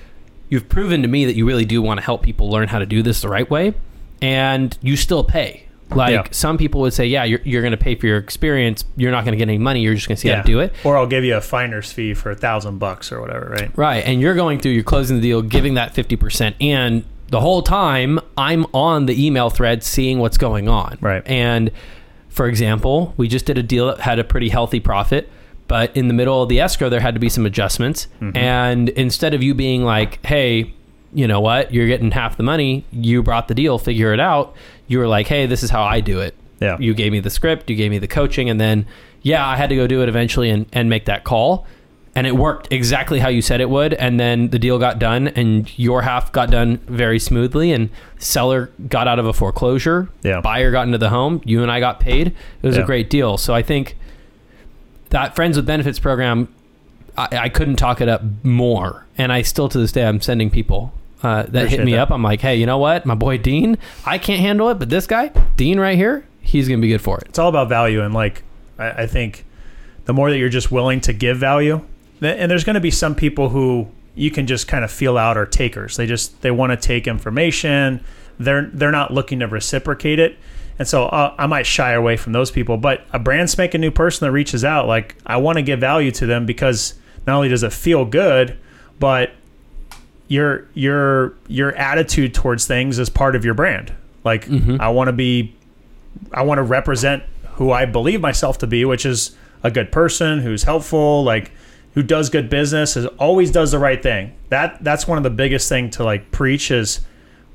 [0.49, 2.85] you've proven to me that you really do want to help people learn how to
[2.85, 3.73] do this the right way
[4.21, 5.62] and you still pay
[5.95, 6.23] like Yeah.
[6.31, 8.85] some people would say yeah you're, you're going to pay for your experience.
[8.97, 9.81] You're not going to get any money.
[9.81, 10.73] You're just going to see how to do it.
[10.83, 13.77] Or i'll give you a finder's fee for a thousand bucks or whatever right?
[13.77, 17.61] Right and you're going through you're closing the deal giving that 50% and the whole
[17.61, 20.97] time i'm on the email thread seeing what's going on.
[21.01, 21.23] Right.
[21.25, 21.71] and
[22.29, 25.29] for example we just did a deal that had a pretty healthy profit
[25.67, 28.07] but in the middle of the escrow there had to be some adjustments.
[28.21, 28.37] Mm-hmm.
[28.37, 30.73] And instead of you being like hey
[31.15, 31.71] you know what?
[31.71, 32.85] You're getting half the money.
[32.91, 33.77] You brought the deal.
[33.77, 34.55] Figure it out
[34.93, 36.33] you were like hey this is how i do it.
[36.61, 36.77] Yeah.
[36.79, 38.85] you gave me the script you gave me the coaching and then
[39.21, 41.65] yeah i had to go do it eventually and, and make that call.
[42.15, 43.95] And it worked exactly how you said it would.
[43.95, 48.69] And then the deal got done and your half got done very smoothly and seller
[48.87, 50.09] got out of a foreclosure.
[50.21, 50.39] Yeah.
[50.39, 51.41] buyer got into the home.
[51.43, 52.27] You and i got paid.
[52.27, 52.83] It was Yeah.
[52.83, 53.37] a great deal.
[53.39, 53.97] So i think
[55.09, 56.47] that friends with benefits program
[57.17, 59.07] I, I couldn't talk it up more.
[59.17, 60.93] And i still to this day i'm sending people
[61.23, 62.01] uh, that hit me that.
[62.01, 62.11] up.
[62.11, 63.05] I'm like, hey, you know what?
[63.05, 66.81] My boy Dean, I can't handle it, but this guy, Dean right here, he's gonna
[66.81, 67.27] be good for it.
[67.29, 68.43] it's all about value and like
[68.77, 69.45] I, I think
[70.05, 71.81] the more that you're just willing to give value
[72.21, 75.37] and there's going to be some people who you can just kind of feel out
[75.37, 78.03] are takers they just they want to take information
[78.39, 80.37] they're they're not looking to reciprocate it
[80.77, 83.91] and so uh, i might shy away from those people but a brand spanking new
[83.91, 86.93] person that reaches out like i want to give value to them because
[87.25, 88.57] not only does it feel good
[88.99, 89.31] but
[90.33, 93.93] your your your attitude towards things is part of your brand.
[94.23, 94.79] Like mm-hmm.
[94.79, 95.55] i want to be
[96.31, 97.23] I want to represent
[97.55, 101.51] who I believe myself to be, which is a good person who's helpful, like
[101.93, 104.33] who does good business, is always does the right thing.
[104.49, 107.01] That that's one of the biggest thing to like preach is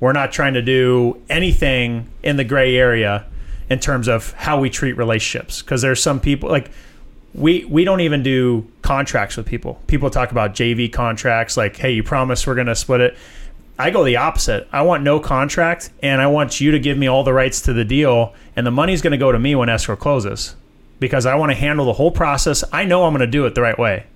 [0.00, 3.26] we're not trying to do anything in the gray area
[3.68, 5.60] in terms of how we treat relationships.
[5.60, 6.70] Because there's some people like
[7.38, 9.80] we we don't even do contracts with people.
[9.86, 13.16] People talk about JV contracts like hey, you promise we're to split it.
[13.78, 14.66] I go the opposite.
[14.72, 17.72] I want no contract, and I want you to give me all the rights to
[17.72, 20.56] the deal, and the money's going to go to me when escrow closes,
[20.98, 22.64] because I want to handle the whole process.
[22.72, 24.06] I know I'm going to do it the right way.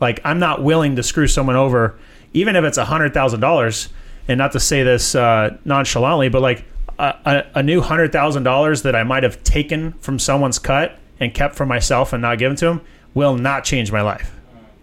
[0.00, 1.96] Like I'm not willing to screw someone over,
[2.32, 3.88] even if it's a hundred thousand dollars.
[4.28, 6.64] And not to say this uh, nonchalantly, but like
[6.98, 10.98] a, a, a new hundred thousand dollars that I might have taken from someone's cut
[11.20, 12.80] and kept for myself and not given to him
[13.14, 14.34] will not change my life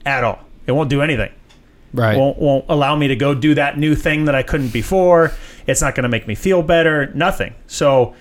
[0.05, 0.39] at all.
[0.65, 1.31] It won't do anything
[1.93, 2.17] Right.
[2.17, 5.31] won't won't allow me to go do that new thing that I couldn't before.
[5.67, 7.11] It's not going to make me feel better.
[7.13, 7.53] Nothing.
[7.67, 8.15] So,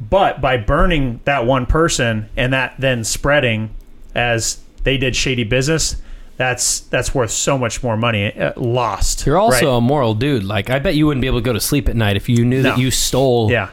[0.00, 3.74] but by burning that one person and that then spreading
[4.14, 5.96] as they did shady business,
[6.36, 9.26] that's that's worth so much more money uh, lost.
[9.26, 9.78] You're also right?
[9.78, 10.44] a moral dude.
[10.44, 12.44] Like, I bet you wouldn't be able to go to sleep at night if you
[12.44, 13.70] knew that you stole yeah,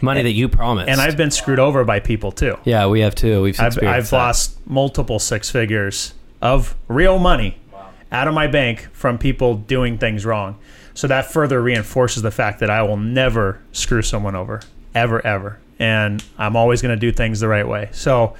[0.00, 0.88] money that you promised.
[0.88, 2.56] and I've been screwed over by people too.
[2.64, 3.42] yeah, we have too.
[3.42, 7.58] We've I've, I've lost multiple six figures of real money
[8.10, 10.58] out of my bank from people doing things wrong.
[10.94, 14.62] So that further reinforces the fact that I will never screw someone over,
[14.94, 17.88] ever, ever, and I'm always going to do things the right way.
[17.92, 18.34] So,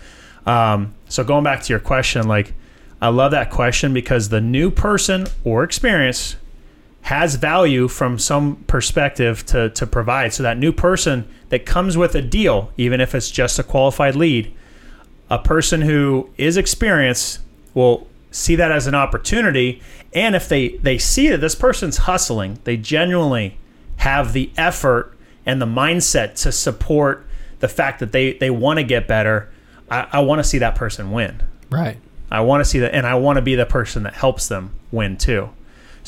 [0.47, 2.55] um, so going back to your question, like
[3.01, 6.37] I love that question because the new person or experience
[7.03, 10.33] has value from some perspective to, to provide.
[10.33, 14.15] So that new person that comes with a deal, even if it's just a qualified
[14.15, 14.55] lead,
[15.31, 17.41] a person who is experienced
[17.75, 19.81] will see that as an opportunity.
[20.13, 23.57] And if they, they see that this person's hustling, they genuinely
[23.99, 27.27] have the effort and the mindset to support
[27.61, 29.49] the fact that they, they want to get better.
[29.91, 31.43] I, I want to see that person win.
[31.71, 31.99] right.
[32.31, 34.75] I want to see that, and I want to be the person that helps them
[34.93, 35.49] win too.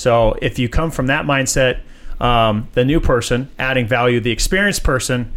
[0.00, 1.80] So if you come from that mindset,
[2.20, 5.30] um, the new person adding value, the experienced person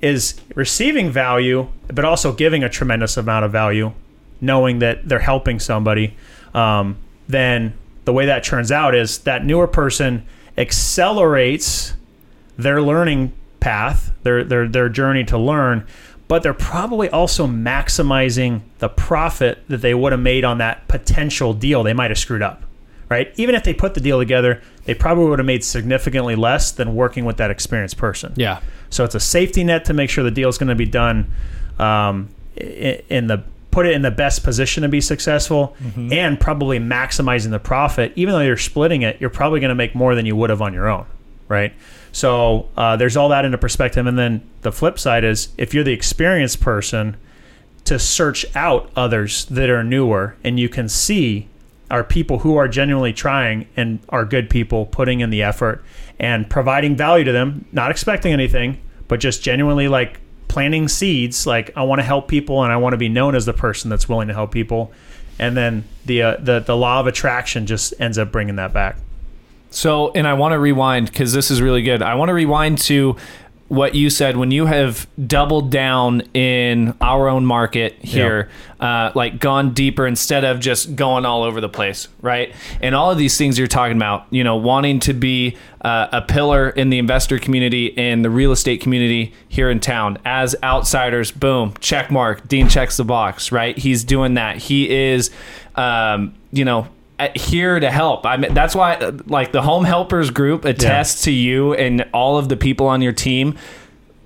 [0.00, 3.92] is receiving value, but also giving a tremendous amount of value,
[4.40, 6.16] knowing that they're helping somebody.
[6.54, 6.96] Um,
[7.28, 7.74] then
[8.06, 10.24] the way that turns out is that newer person
[10.56, 11.92] accelerates
[12.56, 15.86] their learning path, their their their journey to learn,
[16.28, 21.52] but they're probably also maximizing the profit that they would have made on that potential
[21.52, 22.62] deal they might have screwed up.
[23.08, 23.32] Right?
[23.36, 26.94] Even if they put the deal together, they probably would have made significantly less than
[26.94, 28.34] working with that experienced person.
[28.36, 28.60] Yeah.
[28.90, 31.30] So it's a safety net to make sure the deal is going to be done
[31.78, 35.76] um, in the put it in the best position to be successful,
[36.12, 38.12] and probably maximizing the profit.
[38.16, 40.60] Even though you're splitting it, you're probably going to make more than you would have
[40.60, 41.06] on your own,
[41.48, 41.72] right?
[42.10, 45.84] So uh, there's all that into perspective, and then the flip side is if you're
[45.84, 47.16] the experienced person,
[47.84, 51.48] to search out others that are newer, and you can see
[51.90, 55.82] are people who are genuinely trying and are good people putting in the effort
[56.18, 61.46] and providing value to them, not expecting anything, but just genuinely like planting seeds.
[61.46, 63.88] Like I want to help people and I want to be known as the person
[63.90, 64.92] that's willing to help people.
[65.38, 68.96] And then the uh, the the law of attraction just ends up bringing that back.
[69.70, 72.02] So, and I want to rewind because this is really good.
[72.02, 73.16] I want to rewind to
[73.68, 78.48] what you said when you have doubled down in our own market here,
[78.80, 82.54] uh, like gone deeper instead of just going all over the place, right?
[82.80, 86.22] And all of these things you're talking about, you know, wanting to be uh, a
[86.22, 91.30] pillar in the investor community and the real estate community here in town as outsiders.
[91.30, 92.48] Boom, check mark.
[92.48, 93.76] Dean checks the box, right?
[93.76, 94.56] He's doing that.
[94.56, 95.30] He is,
[95.76, 96.88] um, you know,
[97.34, 98.24] here to help.
[98.26, 102.38] I mean, that's why, uh, like, the home helpers group attests to you and all
[102.38, 103.56] of the people on your team,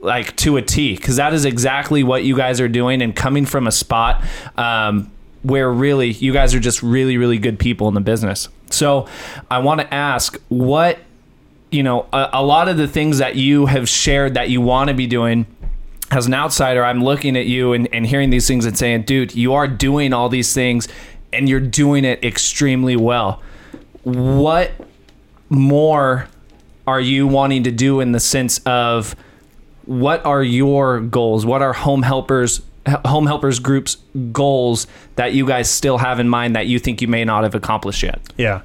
[0.01, 3.47] like to a T, because that is exactly what you guys are doing and coming
[3.47, 4.23] from a spot
[4.57, 5.11] um,
[5.43, 8.49] where really you guys are just really, really good people in the business.
[8.71, 9.07] So,
[9.51, 10.99] I want to ask what
[11.71, 14.89] you know a, a lot of the things that you have shared that you want
[14.89, 15.47] to be doing
[16.13, 19.35] as an outsider, I'm looking at you and, and hearing these things and saying, dude,
[19.35, 20.87] you are doing all these things
[21.33, 23.43] and you're doing it extremely well.
[24.03, 24.73] What
[25.49, 26.29] more
[26.87, 29.15] are you wanting to do in the sense of
[29.85, 31.47] what are your goals?
[31.47, 32.63] What are home helpers
[33.05, 33.97] home helpers groups
[34.33, 37.55] goals that you guys still have in mind that you think you may not have
[37.55, 38.21] accomplished yet?
[38.37, 38.63] Yeah.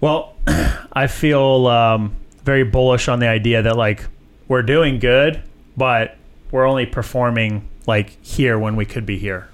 [0.00, 0.34] Well,
[0.92, 4.04] I feel um, very bullish on the idea that like
[4.48, 5.42] we're doing good,
[5.76, 6.16] but
[6.50, 9.48] we're only performing like here when we could be here.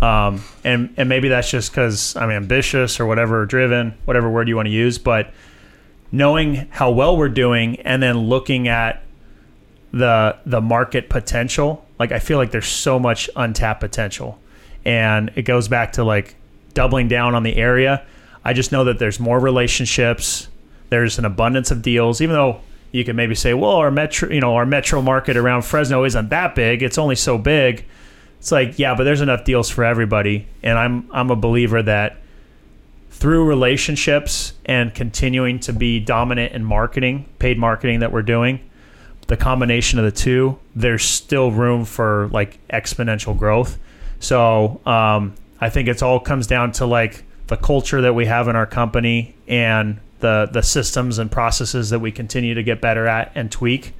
[0.00, 4.56] Um, and and maybe that's just because I'm ambitious or whatever, driven, whatever word you
[4.56, 4.98] want to use.
[4.98, 5.32] But
[6.12, 9.02] knowing how well we're doing, and then looking at
[9.92, 14.38] the the market potential, like I feel like there's so much untapped potential,
[14.84, 16.36] and it goes back to like
[16.74, 18.06] doubling down on the area.
[18.44, 20.48] I just know that there's more relationships.
[20.90, 22.60] There's an abundance of deals, even though
[22.92, 26.30] you can maybe say, well, our metro, you know, our metro market around Fresno isn't
[26.30, 26.82] that big.
[26.82, 27.84] It's only so big
[28.38, 30.46] it's like yeah but there's enough deals for everybody.
[30.62, 32.18] And i'm i'm a believer that
[33.10, 38.60] through relationships and continuing to be dominant in marketing paid marketing that we're doing
[39.26, 43.78] the combination of the two there's still room for like exponential growth.
[44.20, 48.48] So um, i think it's all comes down to like the culture that we have
[48.48, 53.06] in our company and the the systems and processes that we continue to get better
[53.06, 53.94] at and tweak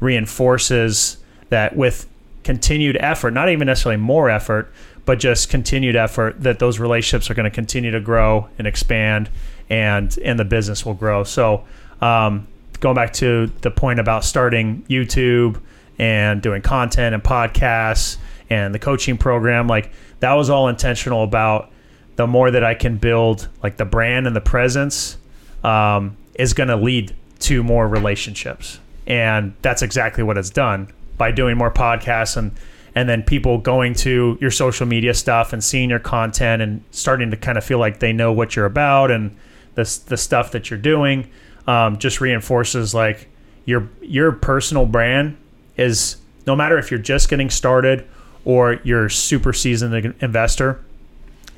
[0.00, 1.18] reinforces
[1.48, 2.08] that with
[2.46, 4.72] continued effort, not even necessarily more effort,
[5.04, 9.28] but just continued effort that those relationships are going to continue to grow and expand
[9.68, 11.24] and and the business will grow.
[11.24, 11.64] So
[12.00, 12.46] um,
[12.78, 15.60] going back to the point about starting YouTube
[15.98, 18.16] and doing content and podcasts
[18.48, 21.72] and the coaching program, like that was all intentional about
[22.14, 25.16] the more that I can build like the brand and the presence
[25.64, 28.78] um, is going to lead to more relationships.
[29.04, 32.52] And that's exactly what it's done by doing more podcasts and
[32.94, 37.30] and then people going to your social media stuff and seeing your content and starting
[37.30, 39.36] to kind of feel like they know what you're about and
[39.74, 41.30] the the stuff that you're doing
[41.66, 43.28] um, just reinforces like
[43.66, 45.36] your your personal brand
[45.76, 48.06] is no matter if you're just getting started
[48.44, 50.82] or you're super seasoned investor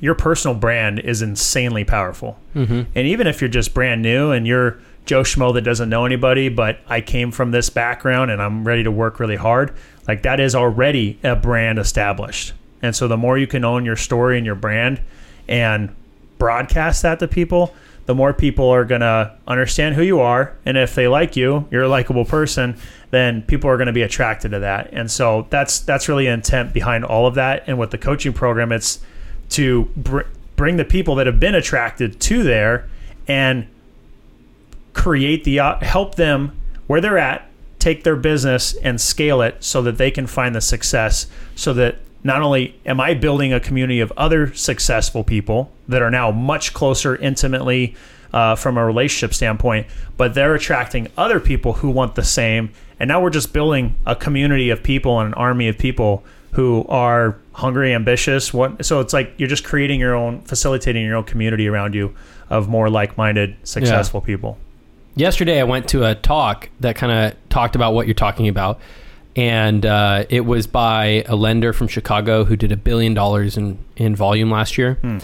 [0.01, 2.83] your personal brand is insanely powerful mm-hmm.
[2.95, 6.51] and even if you're just brand new and you're Joe Schmo that doesn't know anybody,
[6.51, 9.75] but I came from this background and I'm ready to work really hard.
[10.07, 12.53] Like that is already a brand established.
[12.83, 15.01] And so the more you can own your story and your brand
[15.49, 15.97] and
[16.37, 20.55] broadcast that to people, the more people are going to understand who you are.
[20.67, 22.77] And if they like you, you're a likable person,
[23.11, 24.91] then people are going to be attracted to that.
[24.93, 27.65] And so that's that's really intent behind all of that.
[27.67, 29.01] And with the coaching program, it's
[29.51, 30.21] to br-
[30.57, 32.91] bring the people that have been attracted to there
[33.27, 33.67] and
[34.99, 39.97] create the help them where they're at take their business and scale it so that
[39.97, 44.13] they can find the success so that not only am I building a community of
[44.17, 47.95] other successful people that are now much closer intimately
[48.33, 52.73] uh, from a relationship standpoint, but they're attracting other people who want the same.
[52.99, 56.85] And now we're just building a community of people and an army of people who
[56.89, 58.53] are hungry, ambitious.
[58.53, 58.85] What?
[58.85, 62.17] So it's like you're just creating your own, facilitating your own community around you
[62.51, 64.27] of more like-minded, successful yeah.
[64.27, 64.59] people
[65.19, 68.81] yesterday I went to a talk that kind of talked about what you're talking about.
[69.37, 73.79] And uh, it was by a lender from Chicago who did a billion dollars in,
[73.97, 74.95] in volume last year.
[74.95, 75.19] Hmm.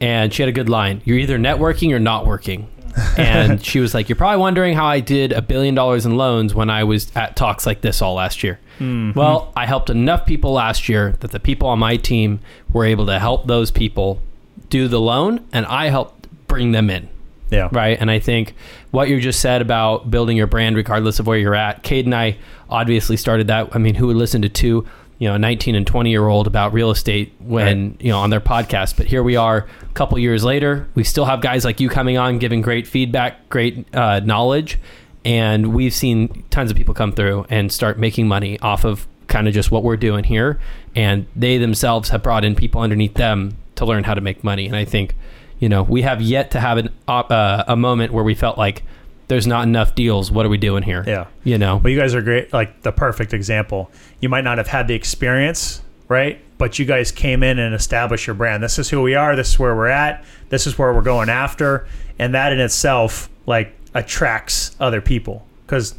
[0.00, 2.68] And she had a good line You're either networking or not working.
[3.16, 6.54] and she was like, You're probably wondering how I did a billion dollars in loans
[6.54, 8.60] when I was at talks like this all last year.
[8.78, 9.18] Mm-hmm.
[9.18, 12.38] Well, I helped enough people last year that the people on my team
[12.72, 14.22] were able to help those people
[14.70, 17.08] do the loan, and I helped bring them in.
[17.50, 17.68] Yeah.
[17.72, 17.98] Right.
[17.98, 18.54] And I think
[18.90, 22.14] what you just said about building your brand, regardless of where you're at, Cade and
[22.14, 22.36] I
[22.68, 23.74] obviously started that.
[23.74, 24.86] I mean, who would listen to two,
[25.18, 28.02] you know, 19 and 20 year old about real estate when, right.
[28.02, 28.96] you know, on their podcast?
[28.96, 30.88] But here we are a couple years later.
[30.94, 34.78] We still have guys like you coming on, giving great feedback, great uh, knowledge.
[35.24, 39.46] And we've seen tons of people come through and start making money off of kind
[39.46, 40.58] of just what we're doing here.
[40.94, 44.66] And they themselves have brought in people underneath them to learn how to make money.
[44.66, 45.14] And I think,
[45.58, 48.84] you know, we have yet to have an uh, a moment where we felt like
[49.28, 50.30] there's not enough deals.
[50.30, 51.04] What are we doing here?
[51.06, 51.78] Yeah, you know.
[51.78, 53.90] But you guys are great, like the perfect example.
[54.20, 56.40] You might not have had the experience, right?
[56.58, 58.62] But you guys came in and established your brand.
[58.62, 59.36] This is who we are.
[59.36, 60.24] This is where we're at.
[60.48, 61.86] This is where we're going after,
[62.18, 65.94] and that in itself like attracts other people because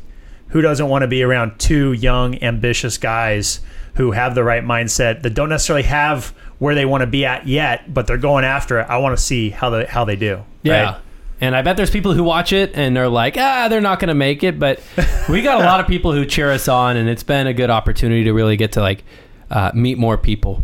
[0.50, 3.60] who doesn't want to be around two young, ambitious guys
[3.96, 7.48] who have the right mindset that don't necessarily have where they want to be at
[7.48, 8.84] yet, but they're going after it.
[8.84, 10.44] I want to see how they how they do.
[10.62, 10.84] Yeah.
[10.84, 11.02] Right?
[11.42, 14.10] And I bet there's people who watch it and they're like, ah, they're not going
[14.10, 14.60] to make it.
[14.60, 14.82] But
[15.30, 17.70] we got a lot of people who cheer us on, and it's been a good
[17.70, 19.04] opportunity to really get to like
[19.50, 20.64] uh, meet more people.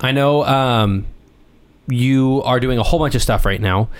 [0.00, 1.06] I know um,
[1.86, 3.90] you are doing a whole bunch of stuff right now,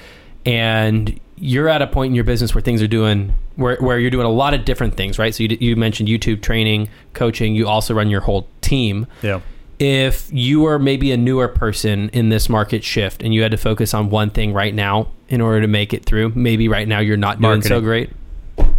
[0.46, 4.10] and you're at a point in your business where things are doing where, where you're
[4.10, 5.34] doing a lot of different things, right?
[5.34, 7.54] So you, you mentioned YouTube training, coaching.
[7.54, 9.06] You also run your whole team.
[9.22, 9.40] Yeah.
[9.80, 13.56] If you were maybe a newer person in this market shift and you had to
[13.56, 16.98] focus on one thing right now in order to make it through, maybe right now
[16.98, 18.10] you're not doing so great.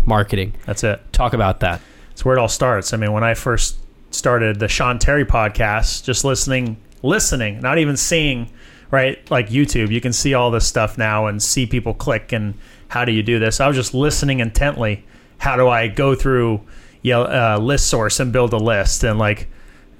[0.05, 0.53] Marketing.
[0.67, 1.01] That's it.
[1.11, 1.81] Talk about that.
[2.11, 2.93] It's where it all starts.
[2.93, 3.79] I mean, when I first
[4.11, 8.51] started the Sean Terry podcast, just listening, listening, not even seeing,
[8.91, 9.29] right?
[9.31, 12.53] Like YouTube, you can see all this stuff now and see people click and
[12.89, 13.59] how do you do this?
[13.59, 15.03] I was just listening intently.
[15.39, 16.61] How do I go through
[17.01, 19.03] you know, uh, ListSource and build a list?
[19.03, 19.47] And like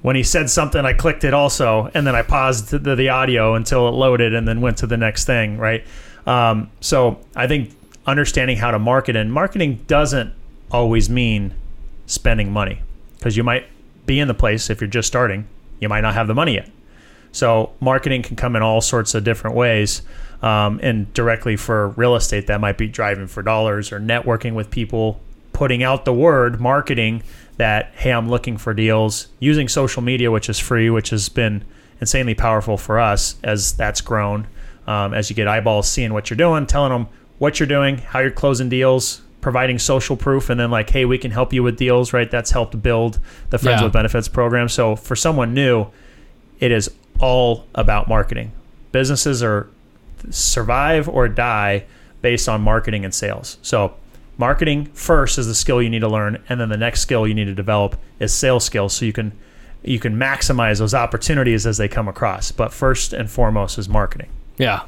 [0.01, 3.53] when he said something, I clicked it also, and then I paused the, the audio
[3.55, 5.85] until it loaded and then went to the next thing, right?
[6.25, 7.75] Um, so I think
[8.05, 10.33] understanding how to market and marketing doesn't
[10.71, 11.53] always mean
[12.07, 12.81] spending money
[13.17, 13.65] because you might
[14.05, 15.47] be in the place if you're just starting,
[15.79, 16.69] you might not have the money yet.
[17.31, 20.01] So marketing can come in all sorts of different ways.
[20.41, 24.71] Um, and directly for real estate, that might be driving for dollars or networking with
[24.71, 25.19] people,
[25.53, 27.21] putting out the word, marketing
[27.57, 31.63] that, hey, I'm looking for deals, using social media, which is free, which has been
[31.99, 34.47] insanely powerful for us as that's grown.
[34.87, 38.19] Um, as you get eyeballs seeing what you're doing, telling them what you're doing, how
[38.19, 41.77] you're closing deals, providing social proof, and then like, hey, we can help you with
[41.77, 42.29] deals, right?
[42.31, 43.19] That's helped build
[43.51, 43.85] the Friends Yeah.
[43.85, 44.67] with Benefits program.
[44.69, 45.87] So for someone new,
[46.59, 46.89] it is
[47.19, 48.51] all about marketing.
[48.91, 49.67] Businesses are
[50.29, 51.85] survive or die
[52.21, 53.57] based on marketing and sales.
[53.61, 53.93] So,
[54.41, 57.35] marketing first is the skill you need to learn, and then the next skill you
[57.35, 59.31] need to develop is sales skills, so you can
[59.83, 62.51] you can maximize those opportunities as they come across.
[62.51, 64.29] But first and foremost is marketing.
[64.57, 64.81] Yeah.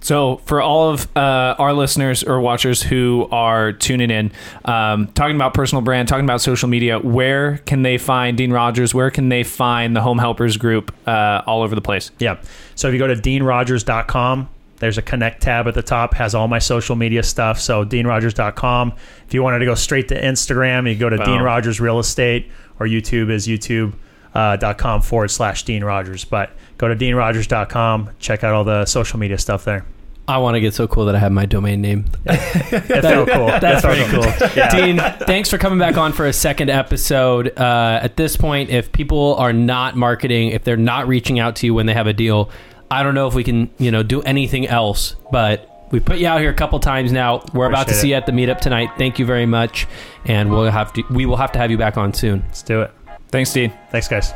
[0.00, 4.32] So, for all of uh, our listeners or watchers who are tuning in,
[4.64, 8.92] um, talking about personal brand, talking about social media, where can they find Dean Rogers?
[8.92, 12.10] Where can they find the Home Helpers Group uh, all over the place?
[12.18, 12.38] Yeah.
[12.74, 14.50] So if you go to deanrogers.com,
[14.84, 17.58] there's a connect tab at the top, has all my social media stuff.
[17.58, 18.92] So deanrogers.com.
[19.26, 21.26] If you wanted to go straight to Instagram, you go to Boom.
[21.26, 24.00] Dean Rogers Real Estate or YouTube is youtube.com
[24.34, 26.24] uh, dot com forward slash Dean Rogers.
[26.24, 29.86] But go to deanrogers.com, check out all the social media stuff there.
[30.26, 32.06] I want to get so cool that I have my domain name.
[32.26, 33.46] It felt cool.
[33.46, 34.48] That's It felt pretty cool.
[34.56, 34.70] Yeah.
[34.70, 37.56] Dean, thanks for coming back on for a second episode.
[37.58, 41.66] Uh, at this point, if people are not marketing, if they're not reaching out to
[41.66, 42.50] you when they have a deal,
[42.94, 45.16] I don't know if we can, you know, do anything else.
[45.30, 47.44] But we put you out here a couple times now.
[47.52, 48.90] We're about to Appreciate see you at the meetup tonight.
[48.98, 49.86] Thank you very much,
[50.24, 51.02] and we'll have to.
[51.10, 52.42] We will have to have you back on soon.
[52.46, 52.92] Let's do it.
[53.28, 53.72] Thanks, Dean.
[53.90, 54.32] Thanks, guys.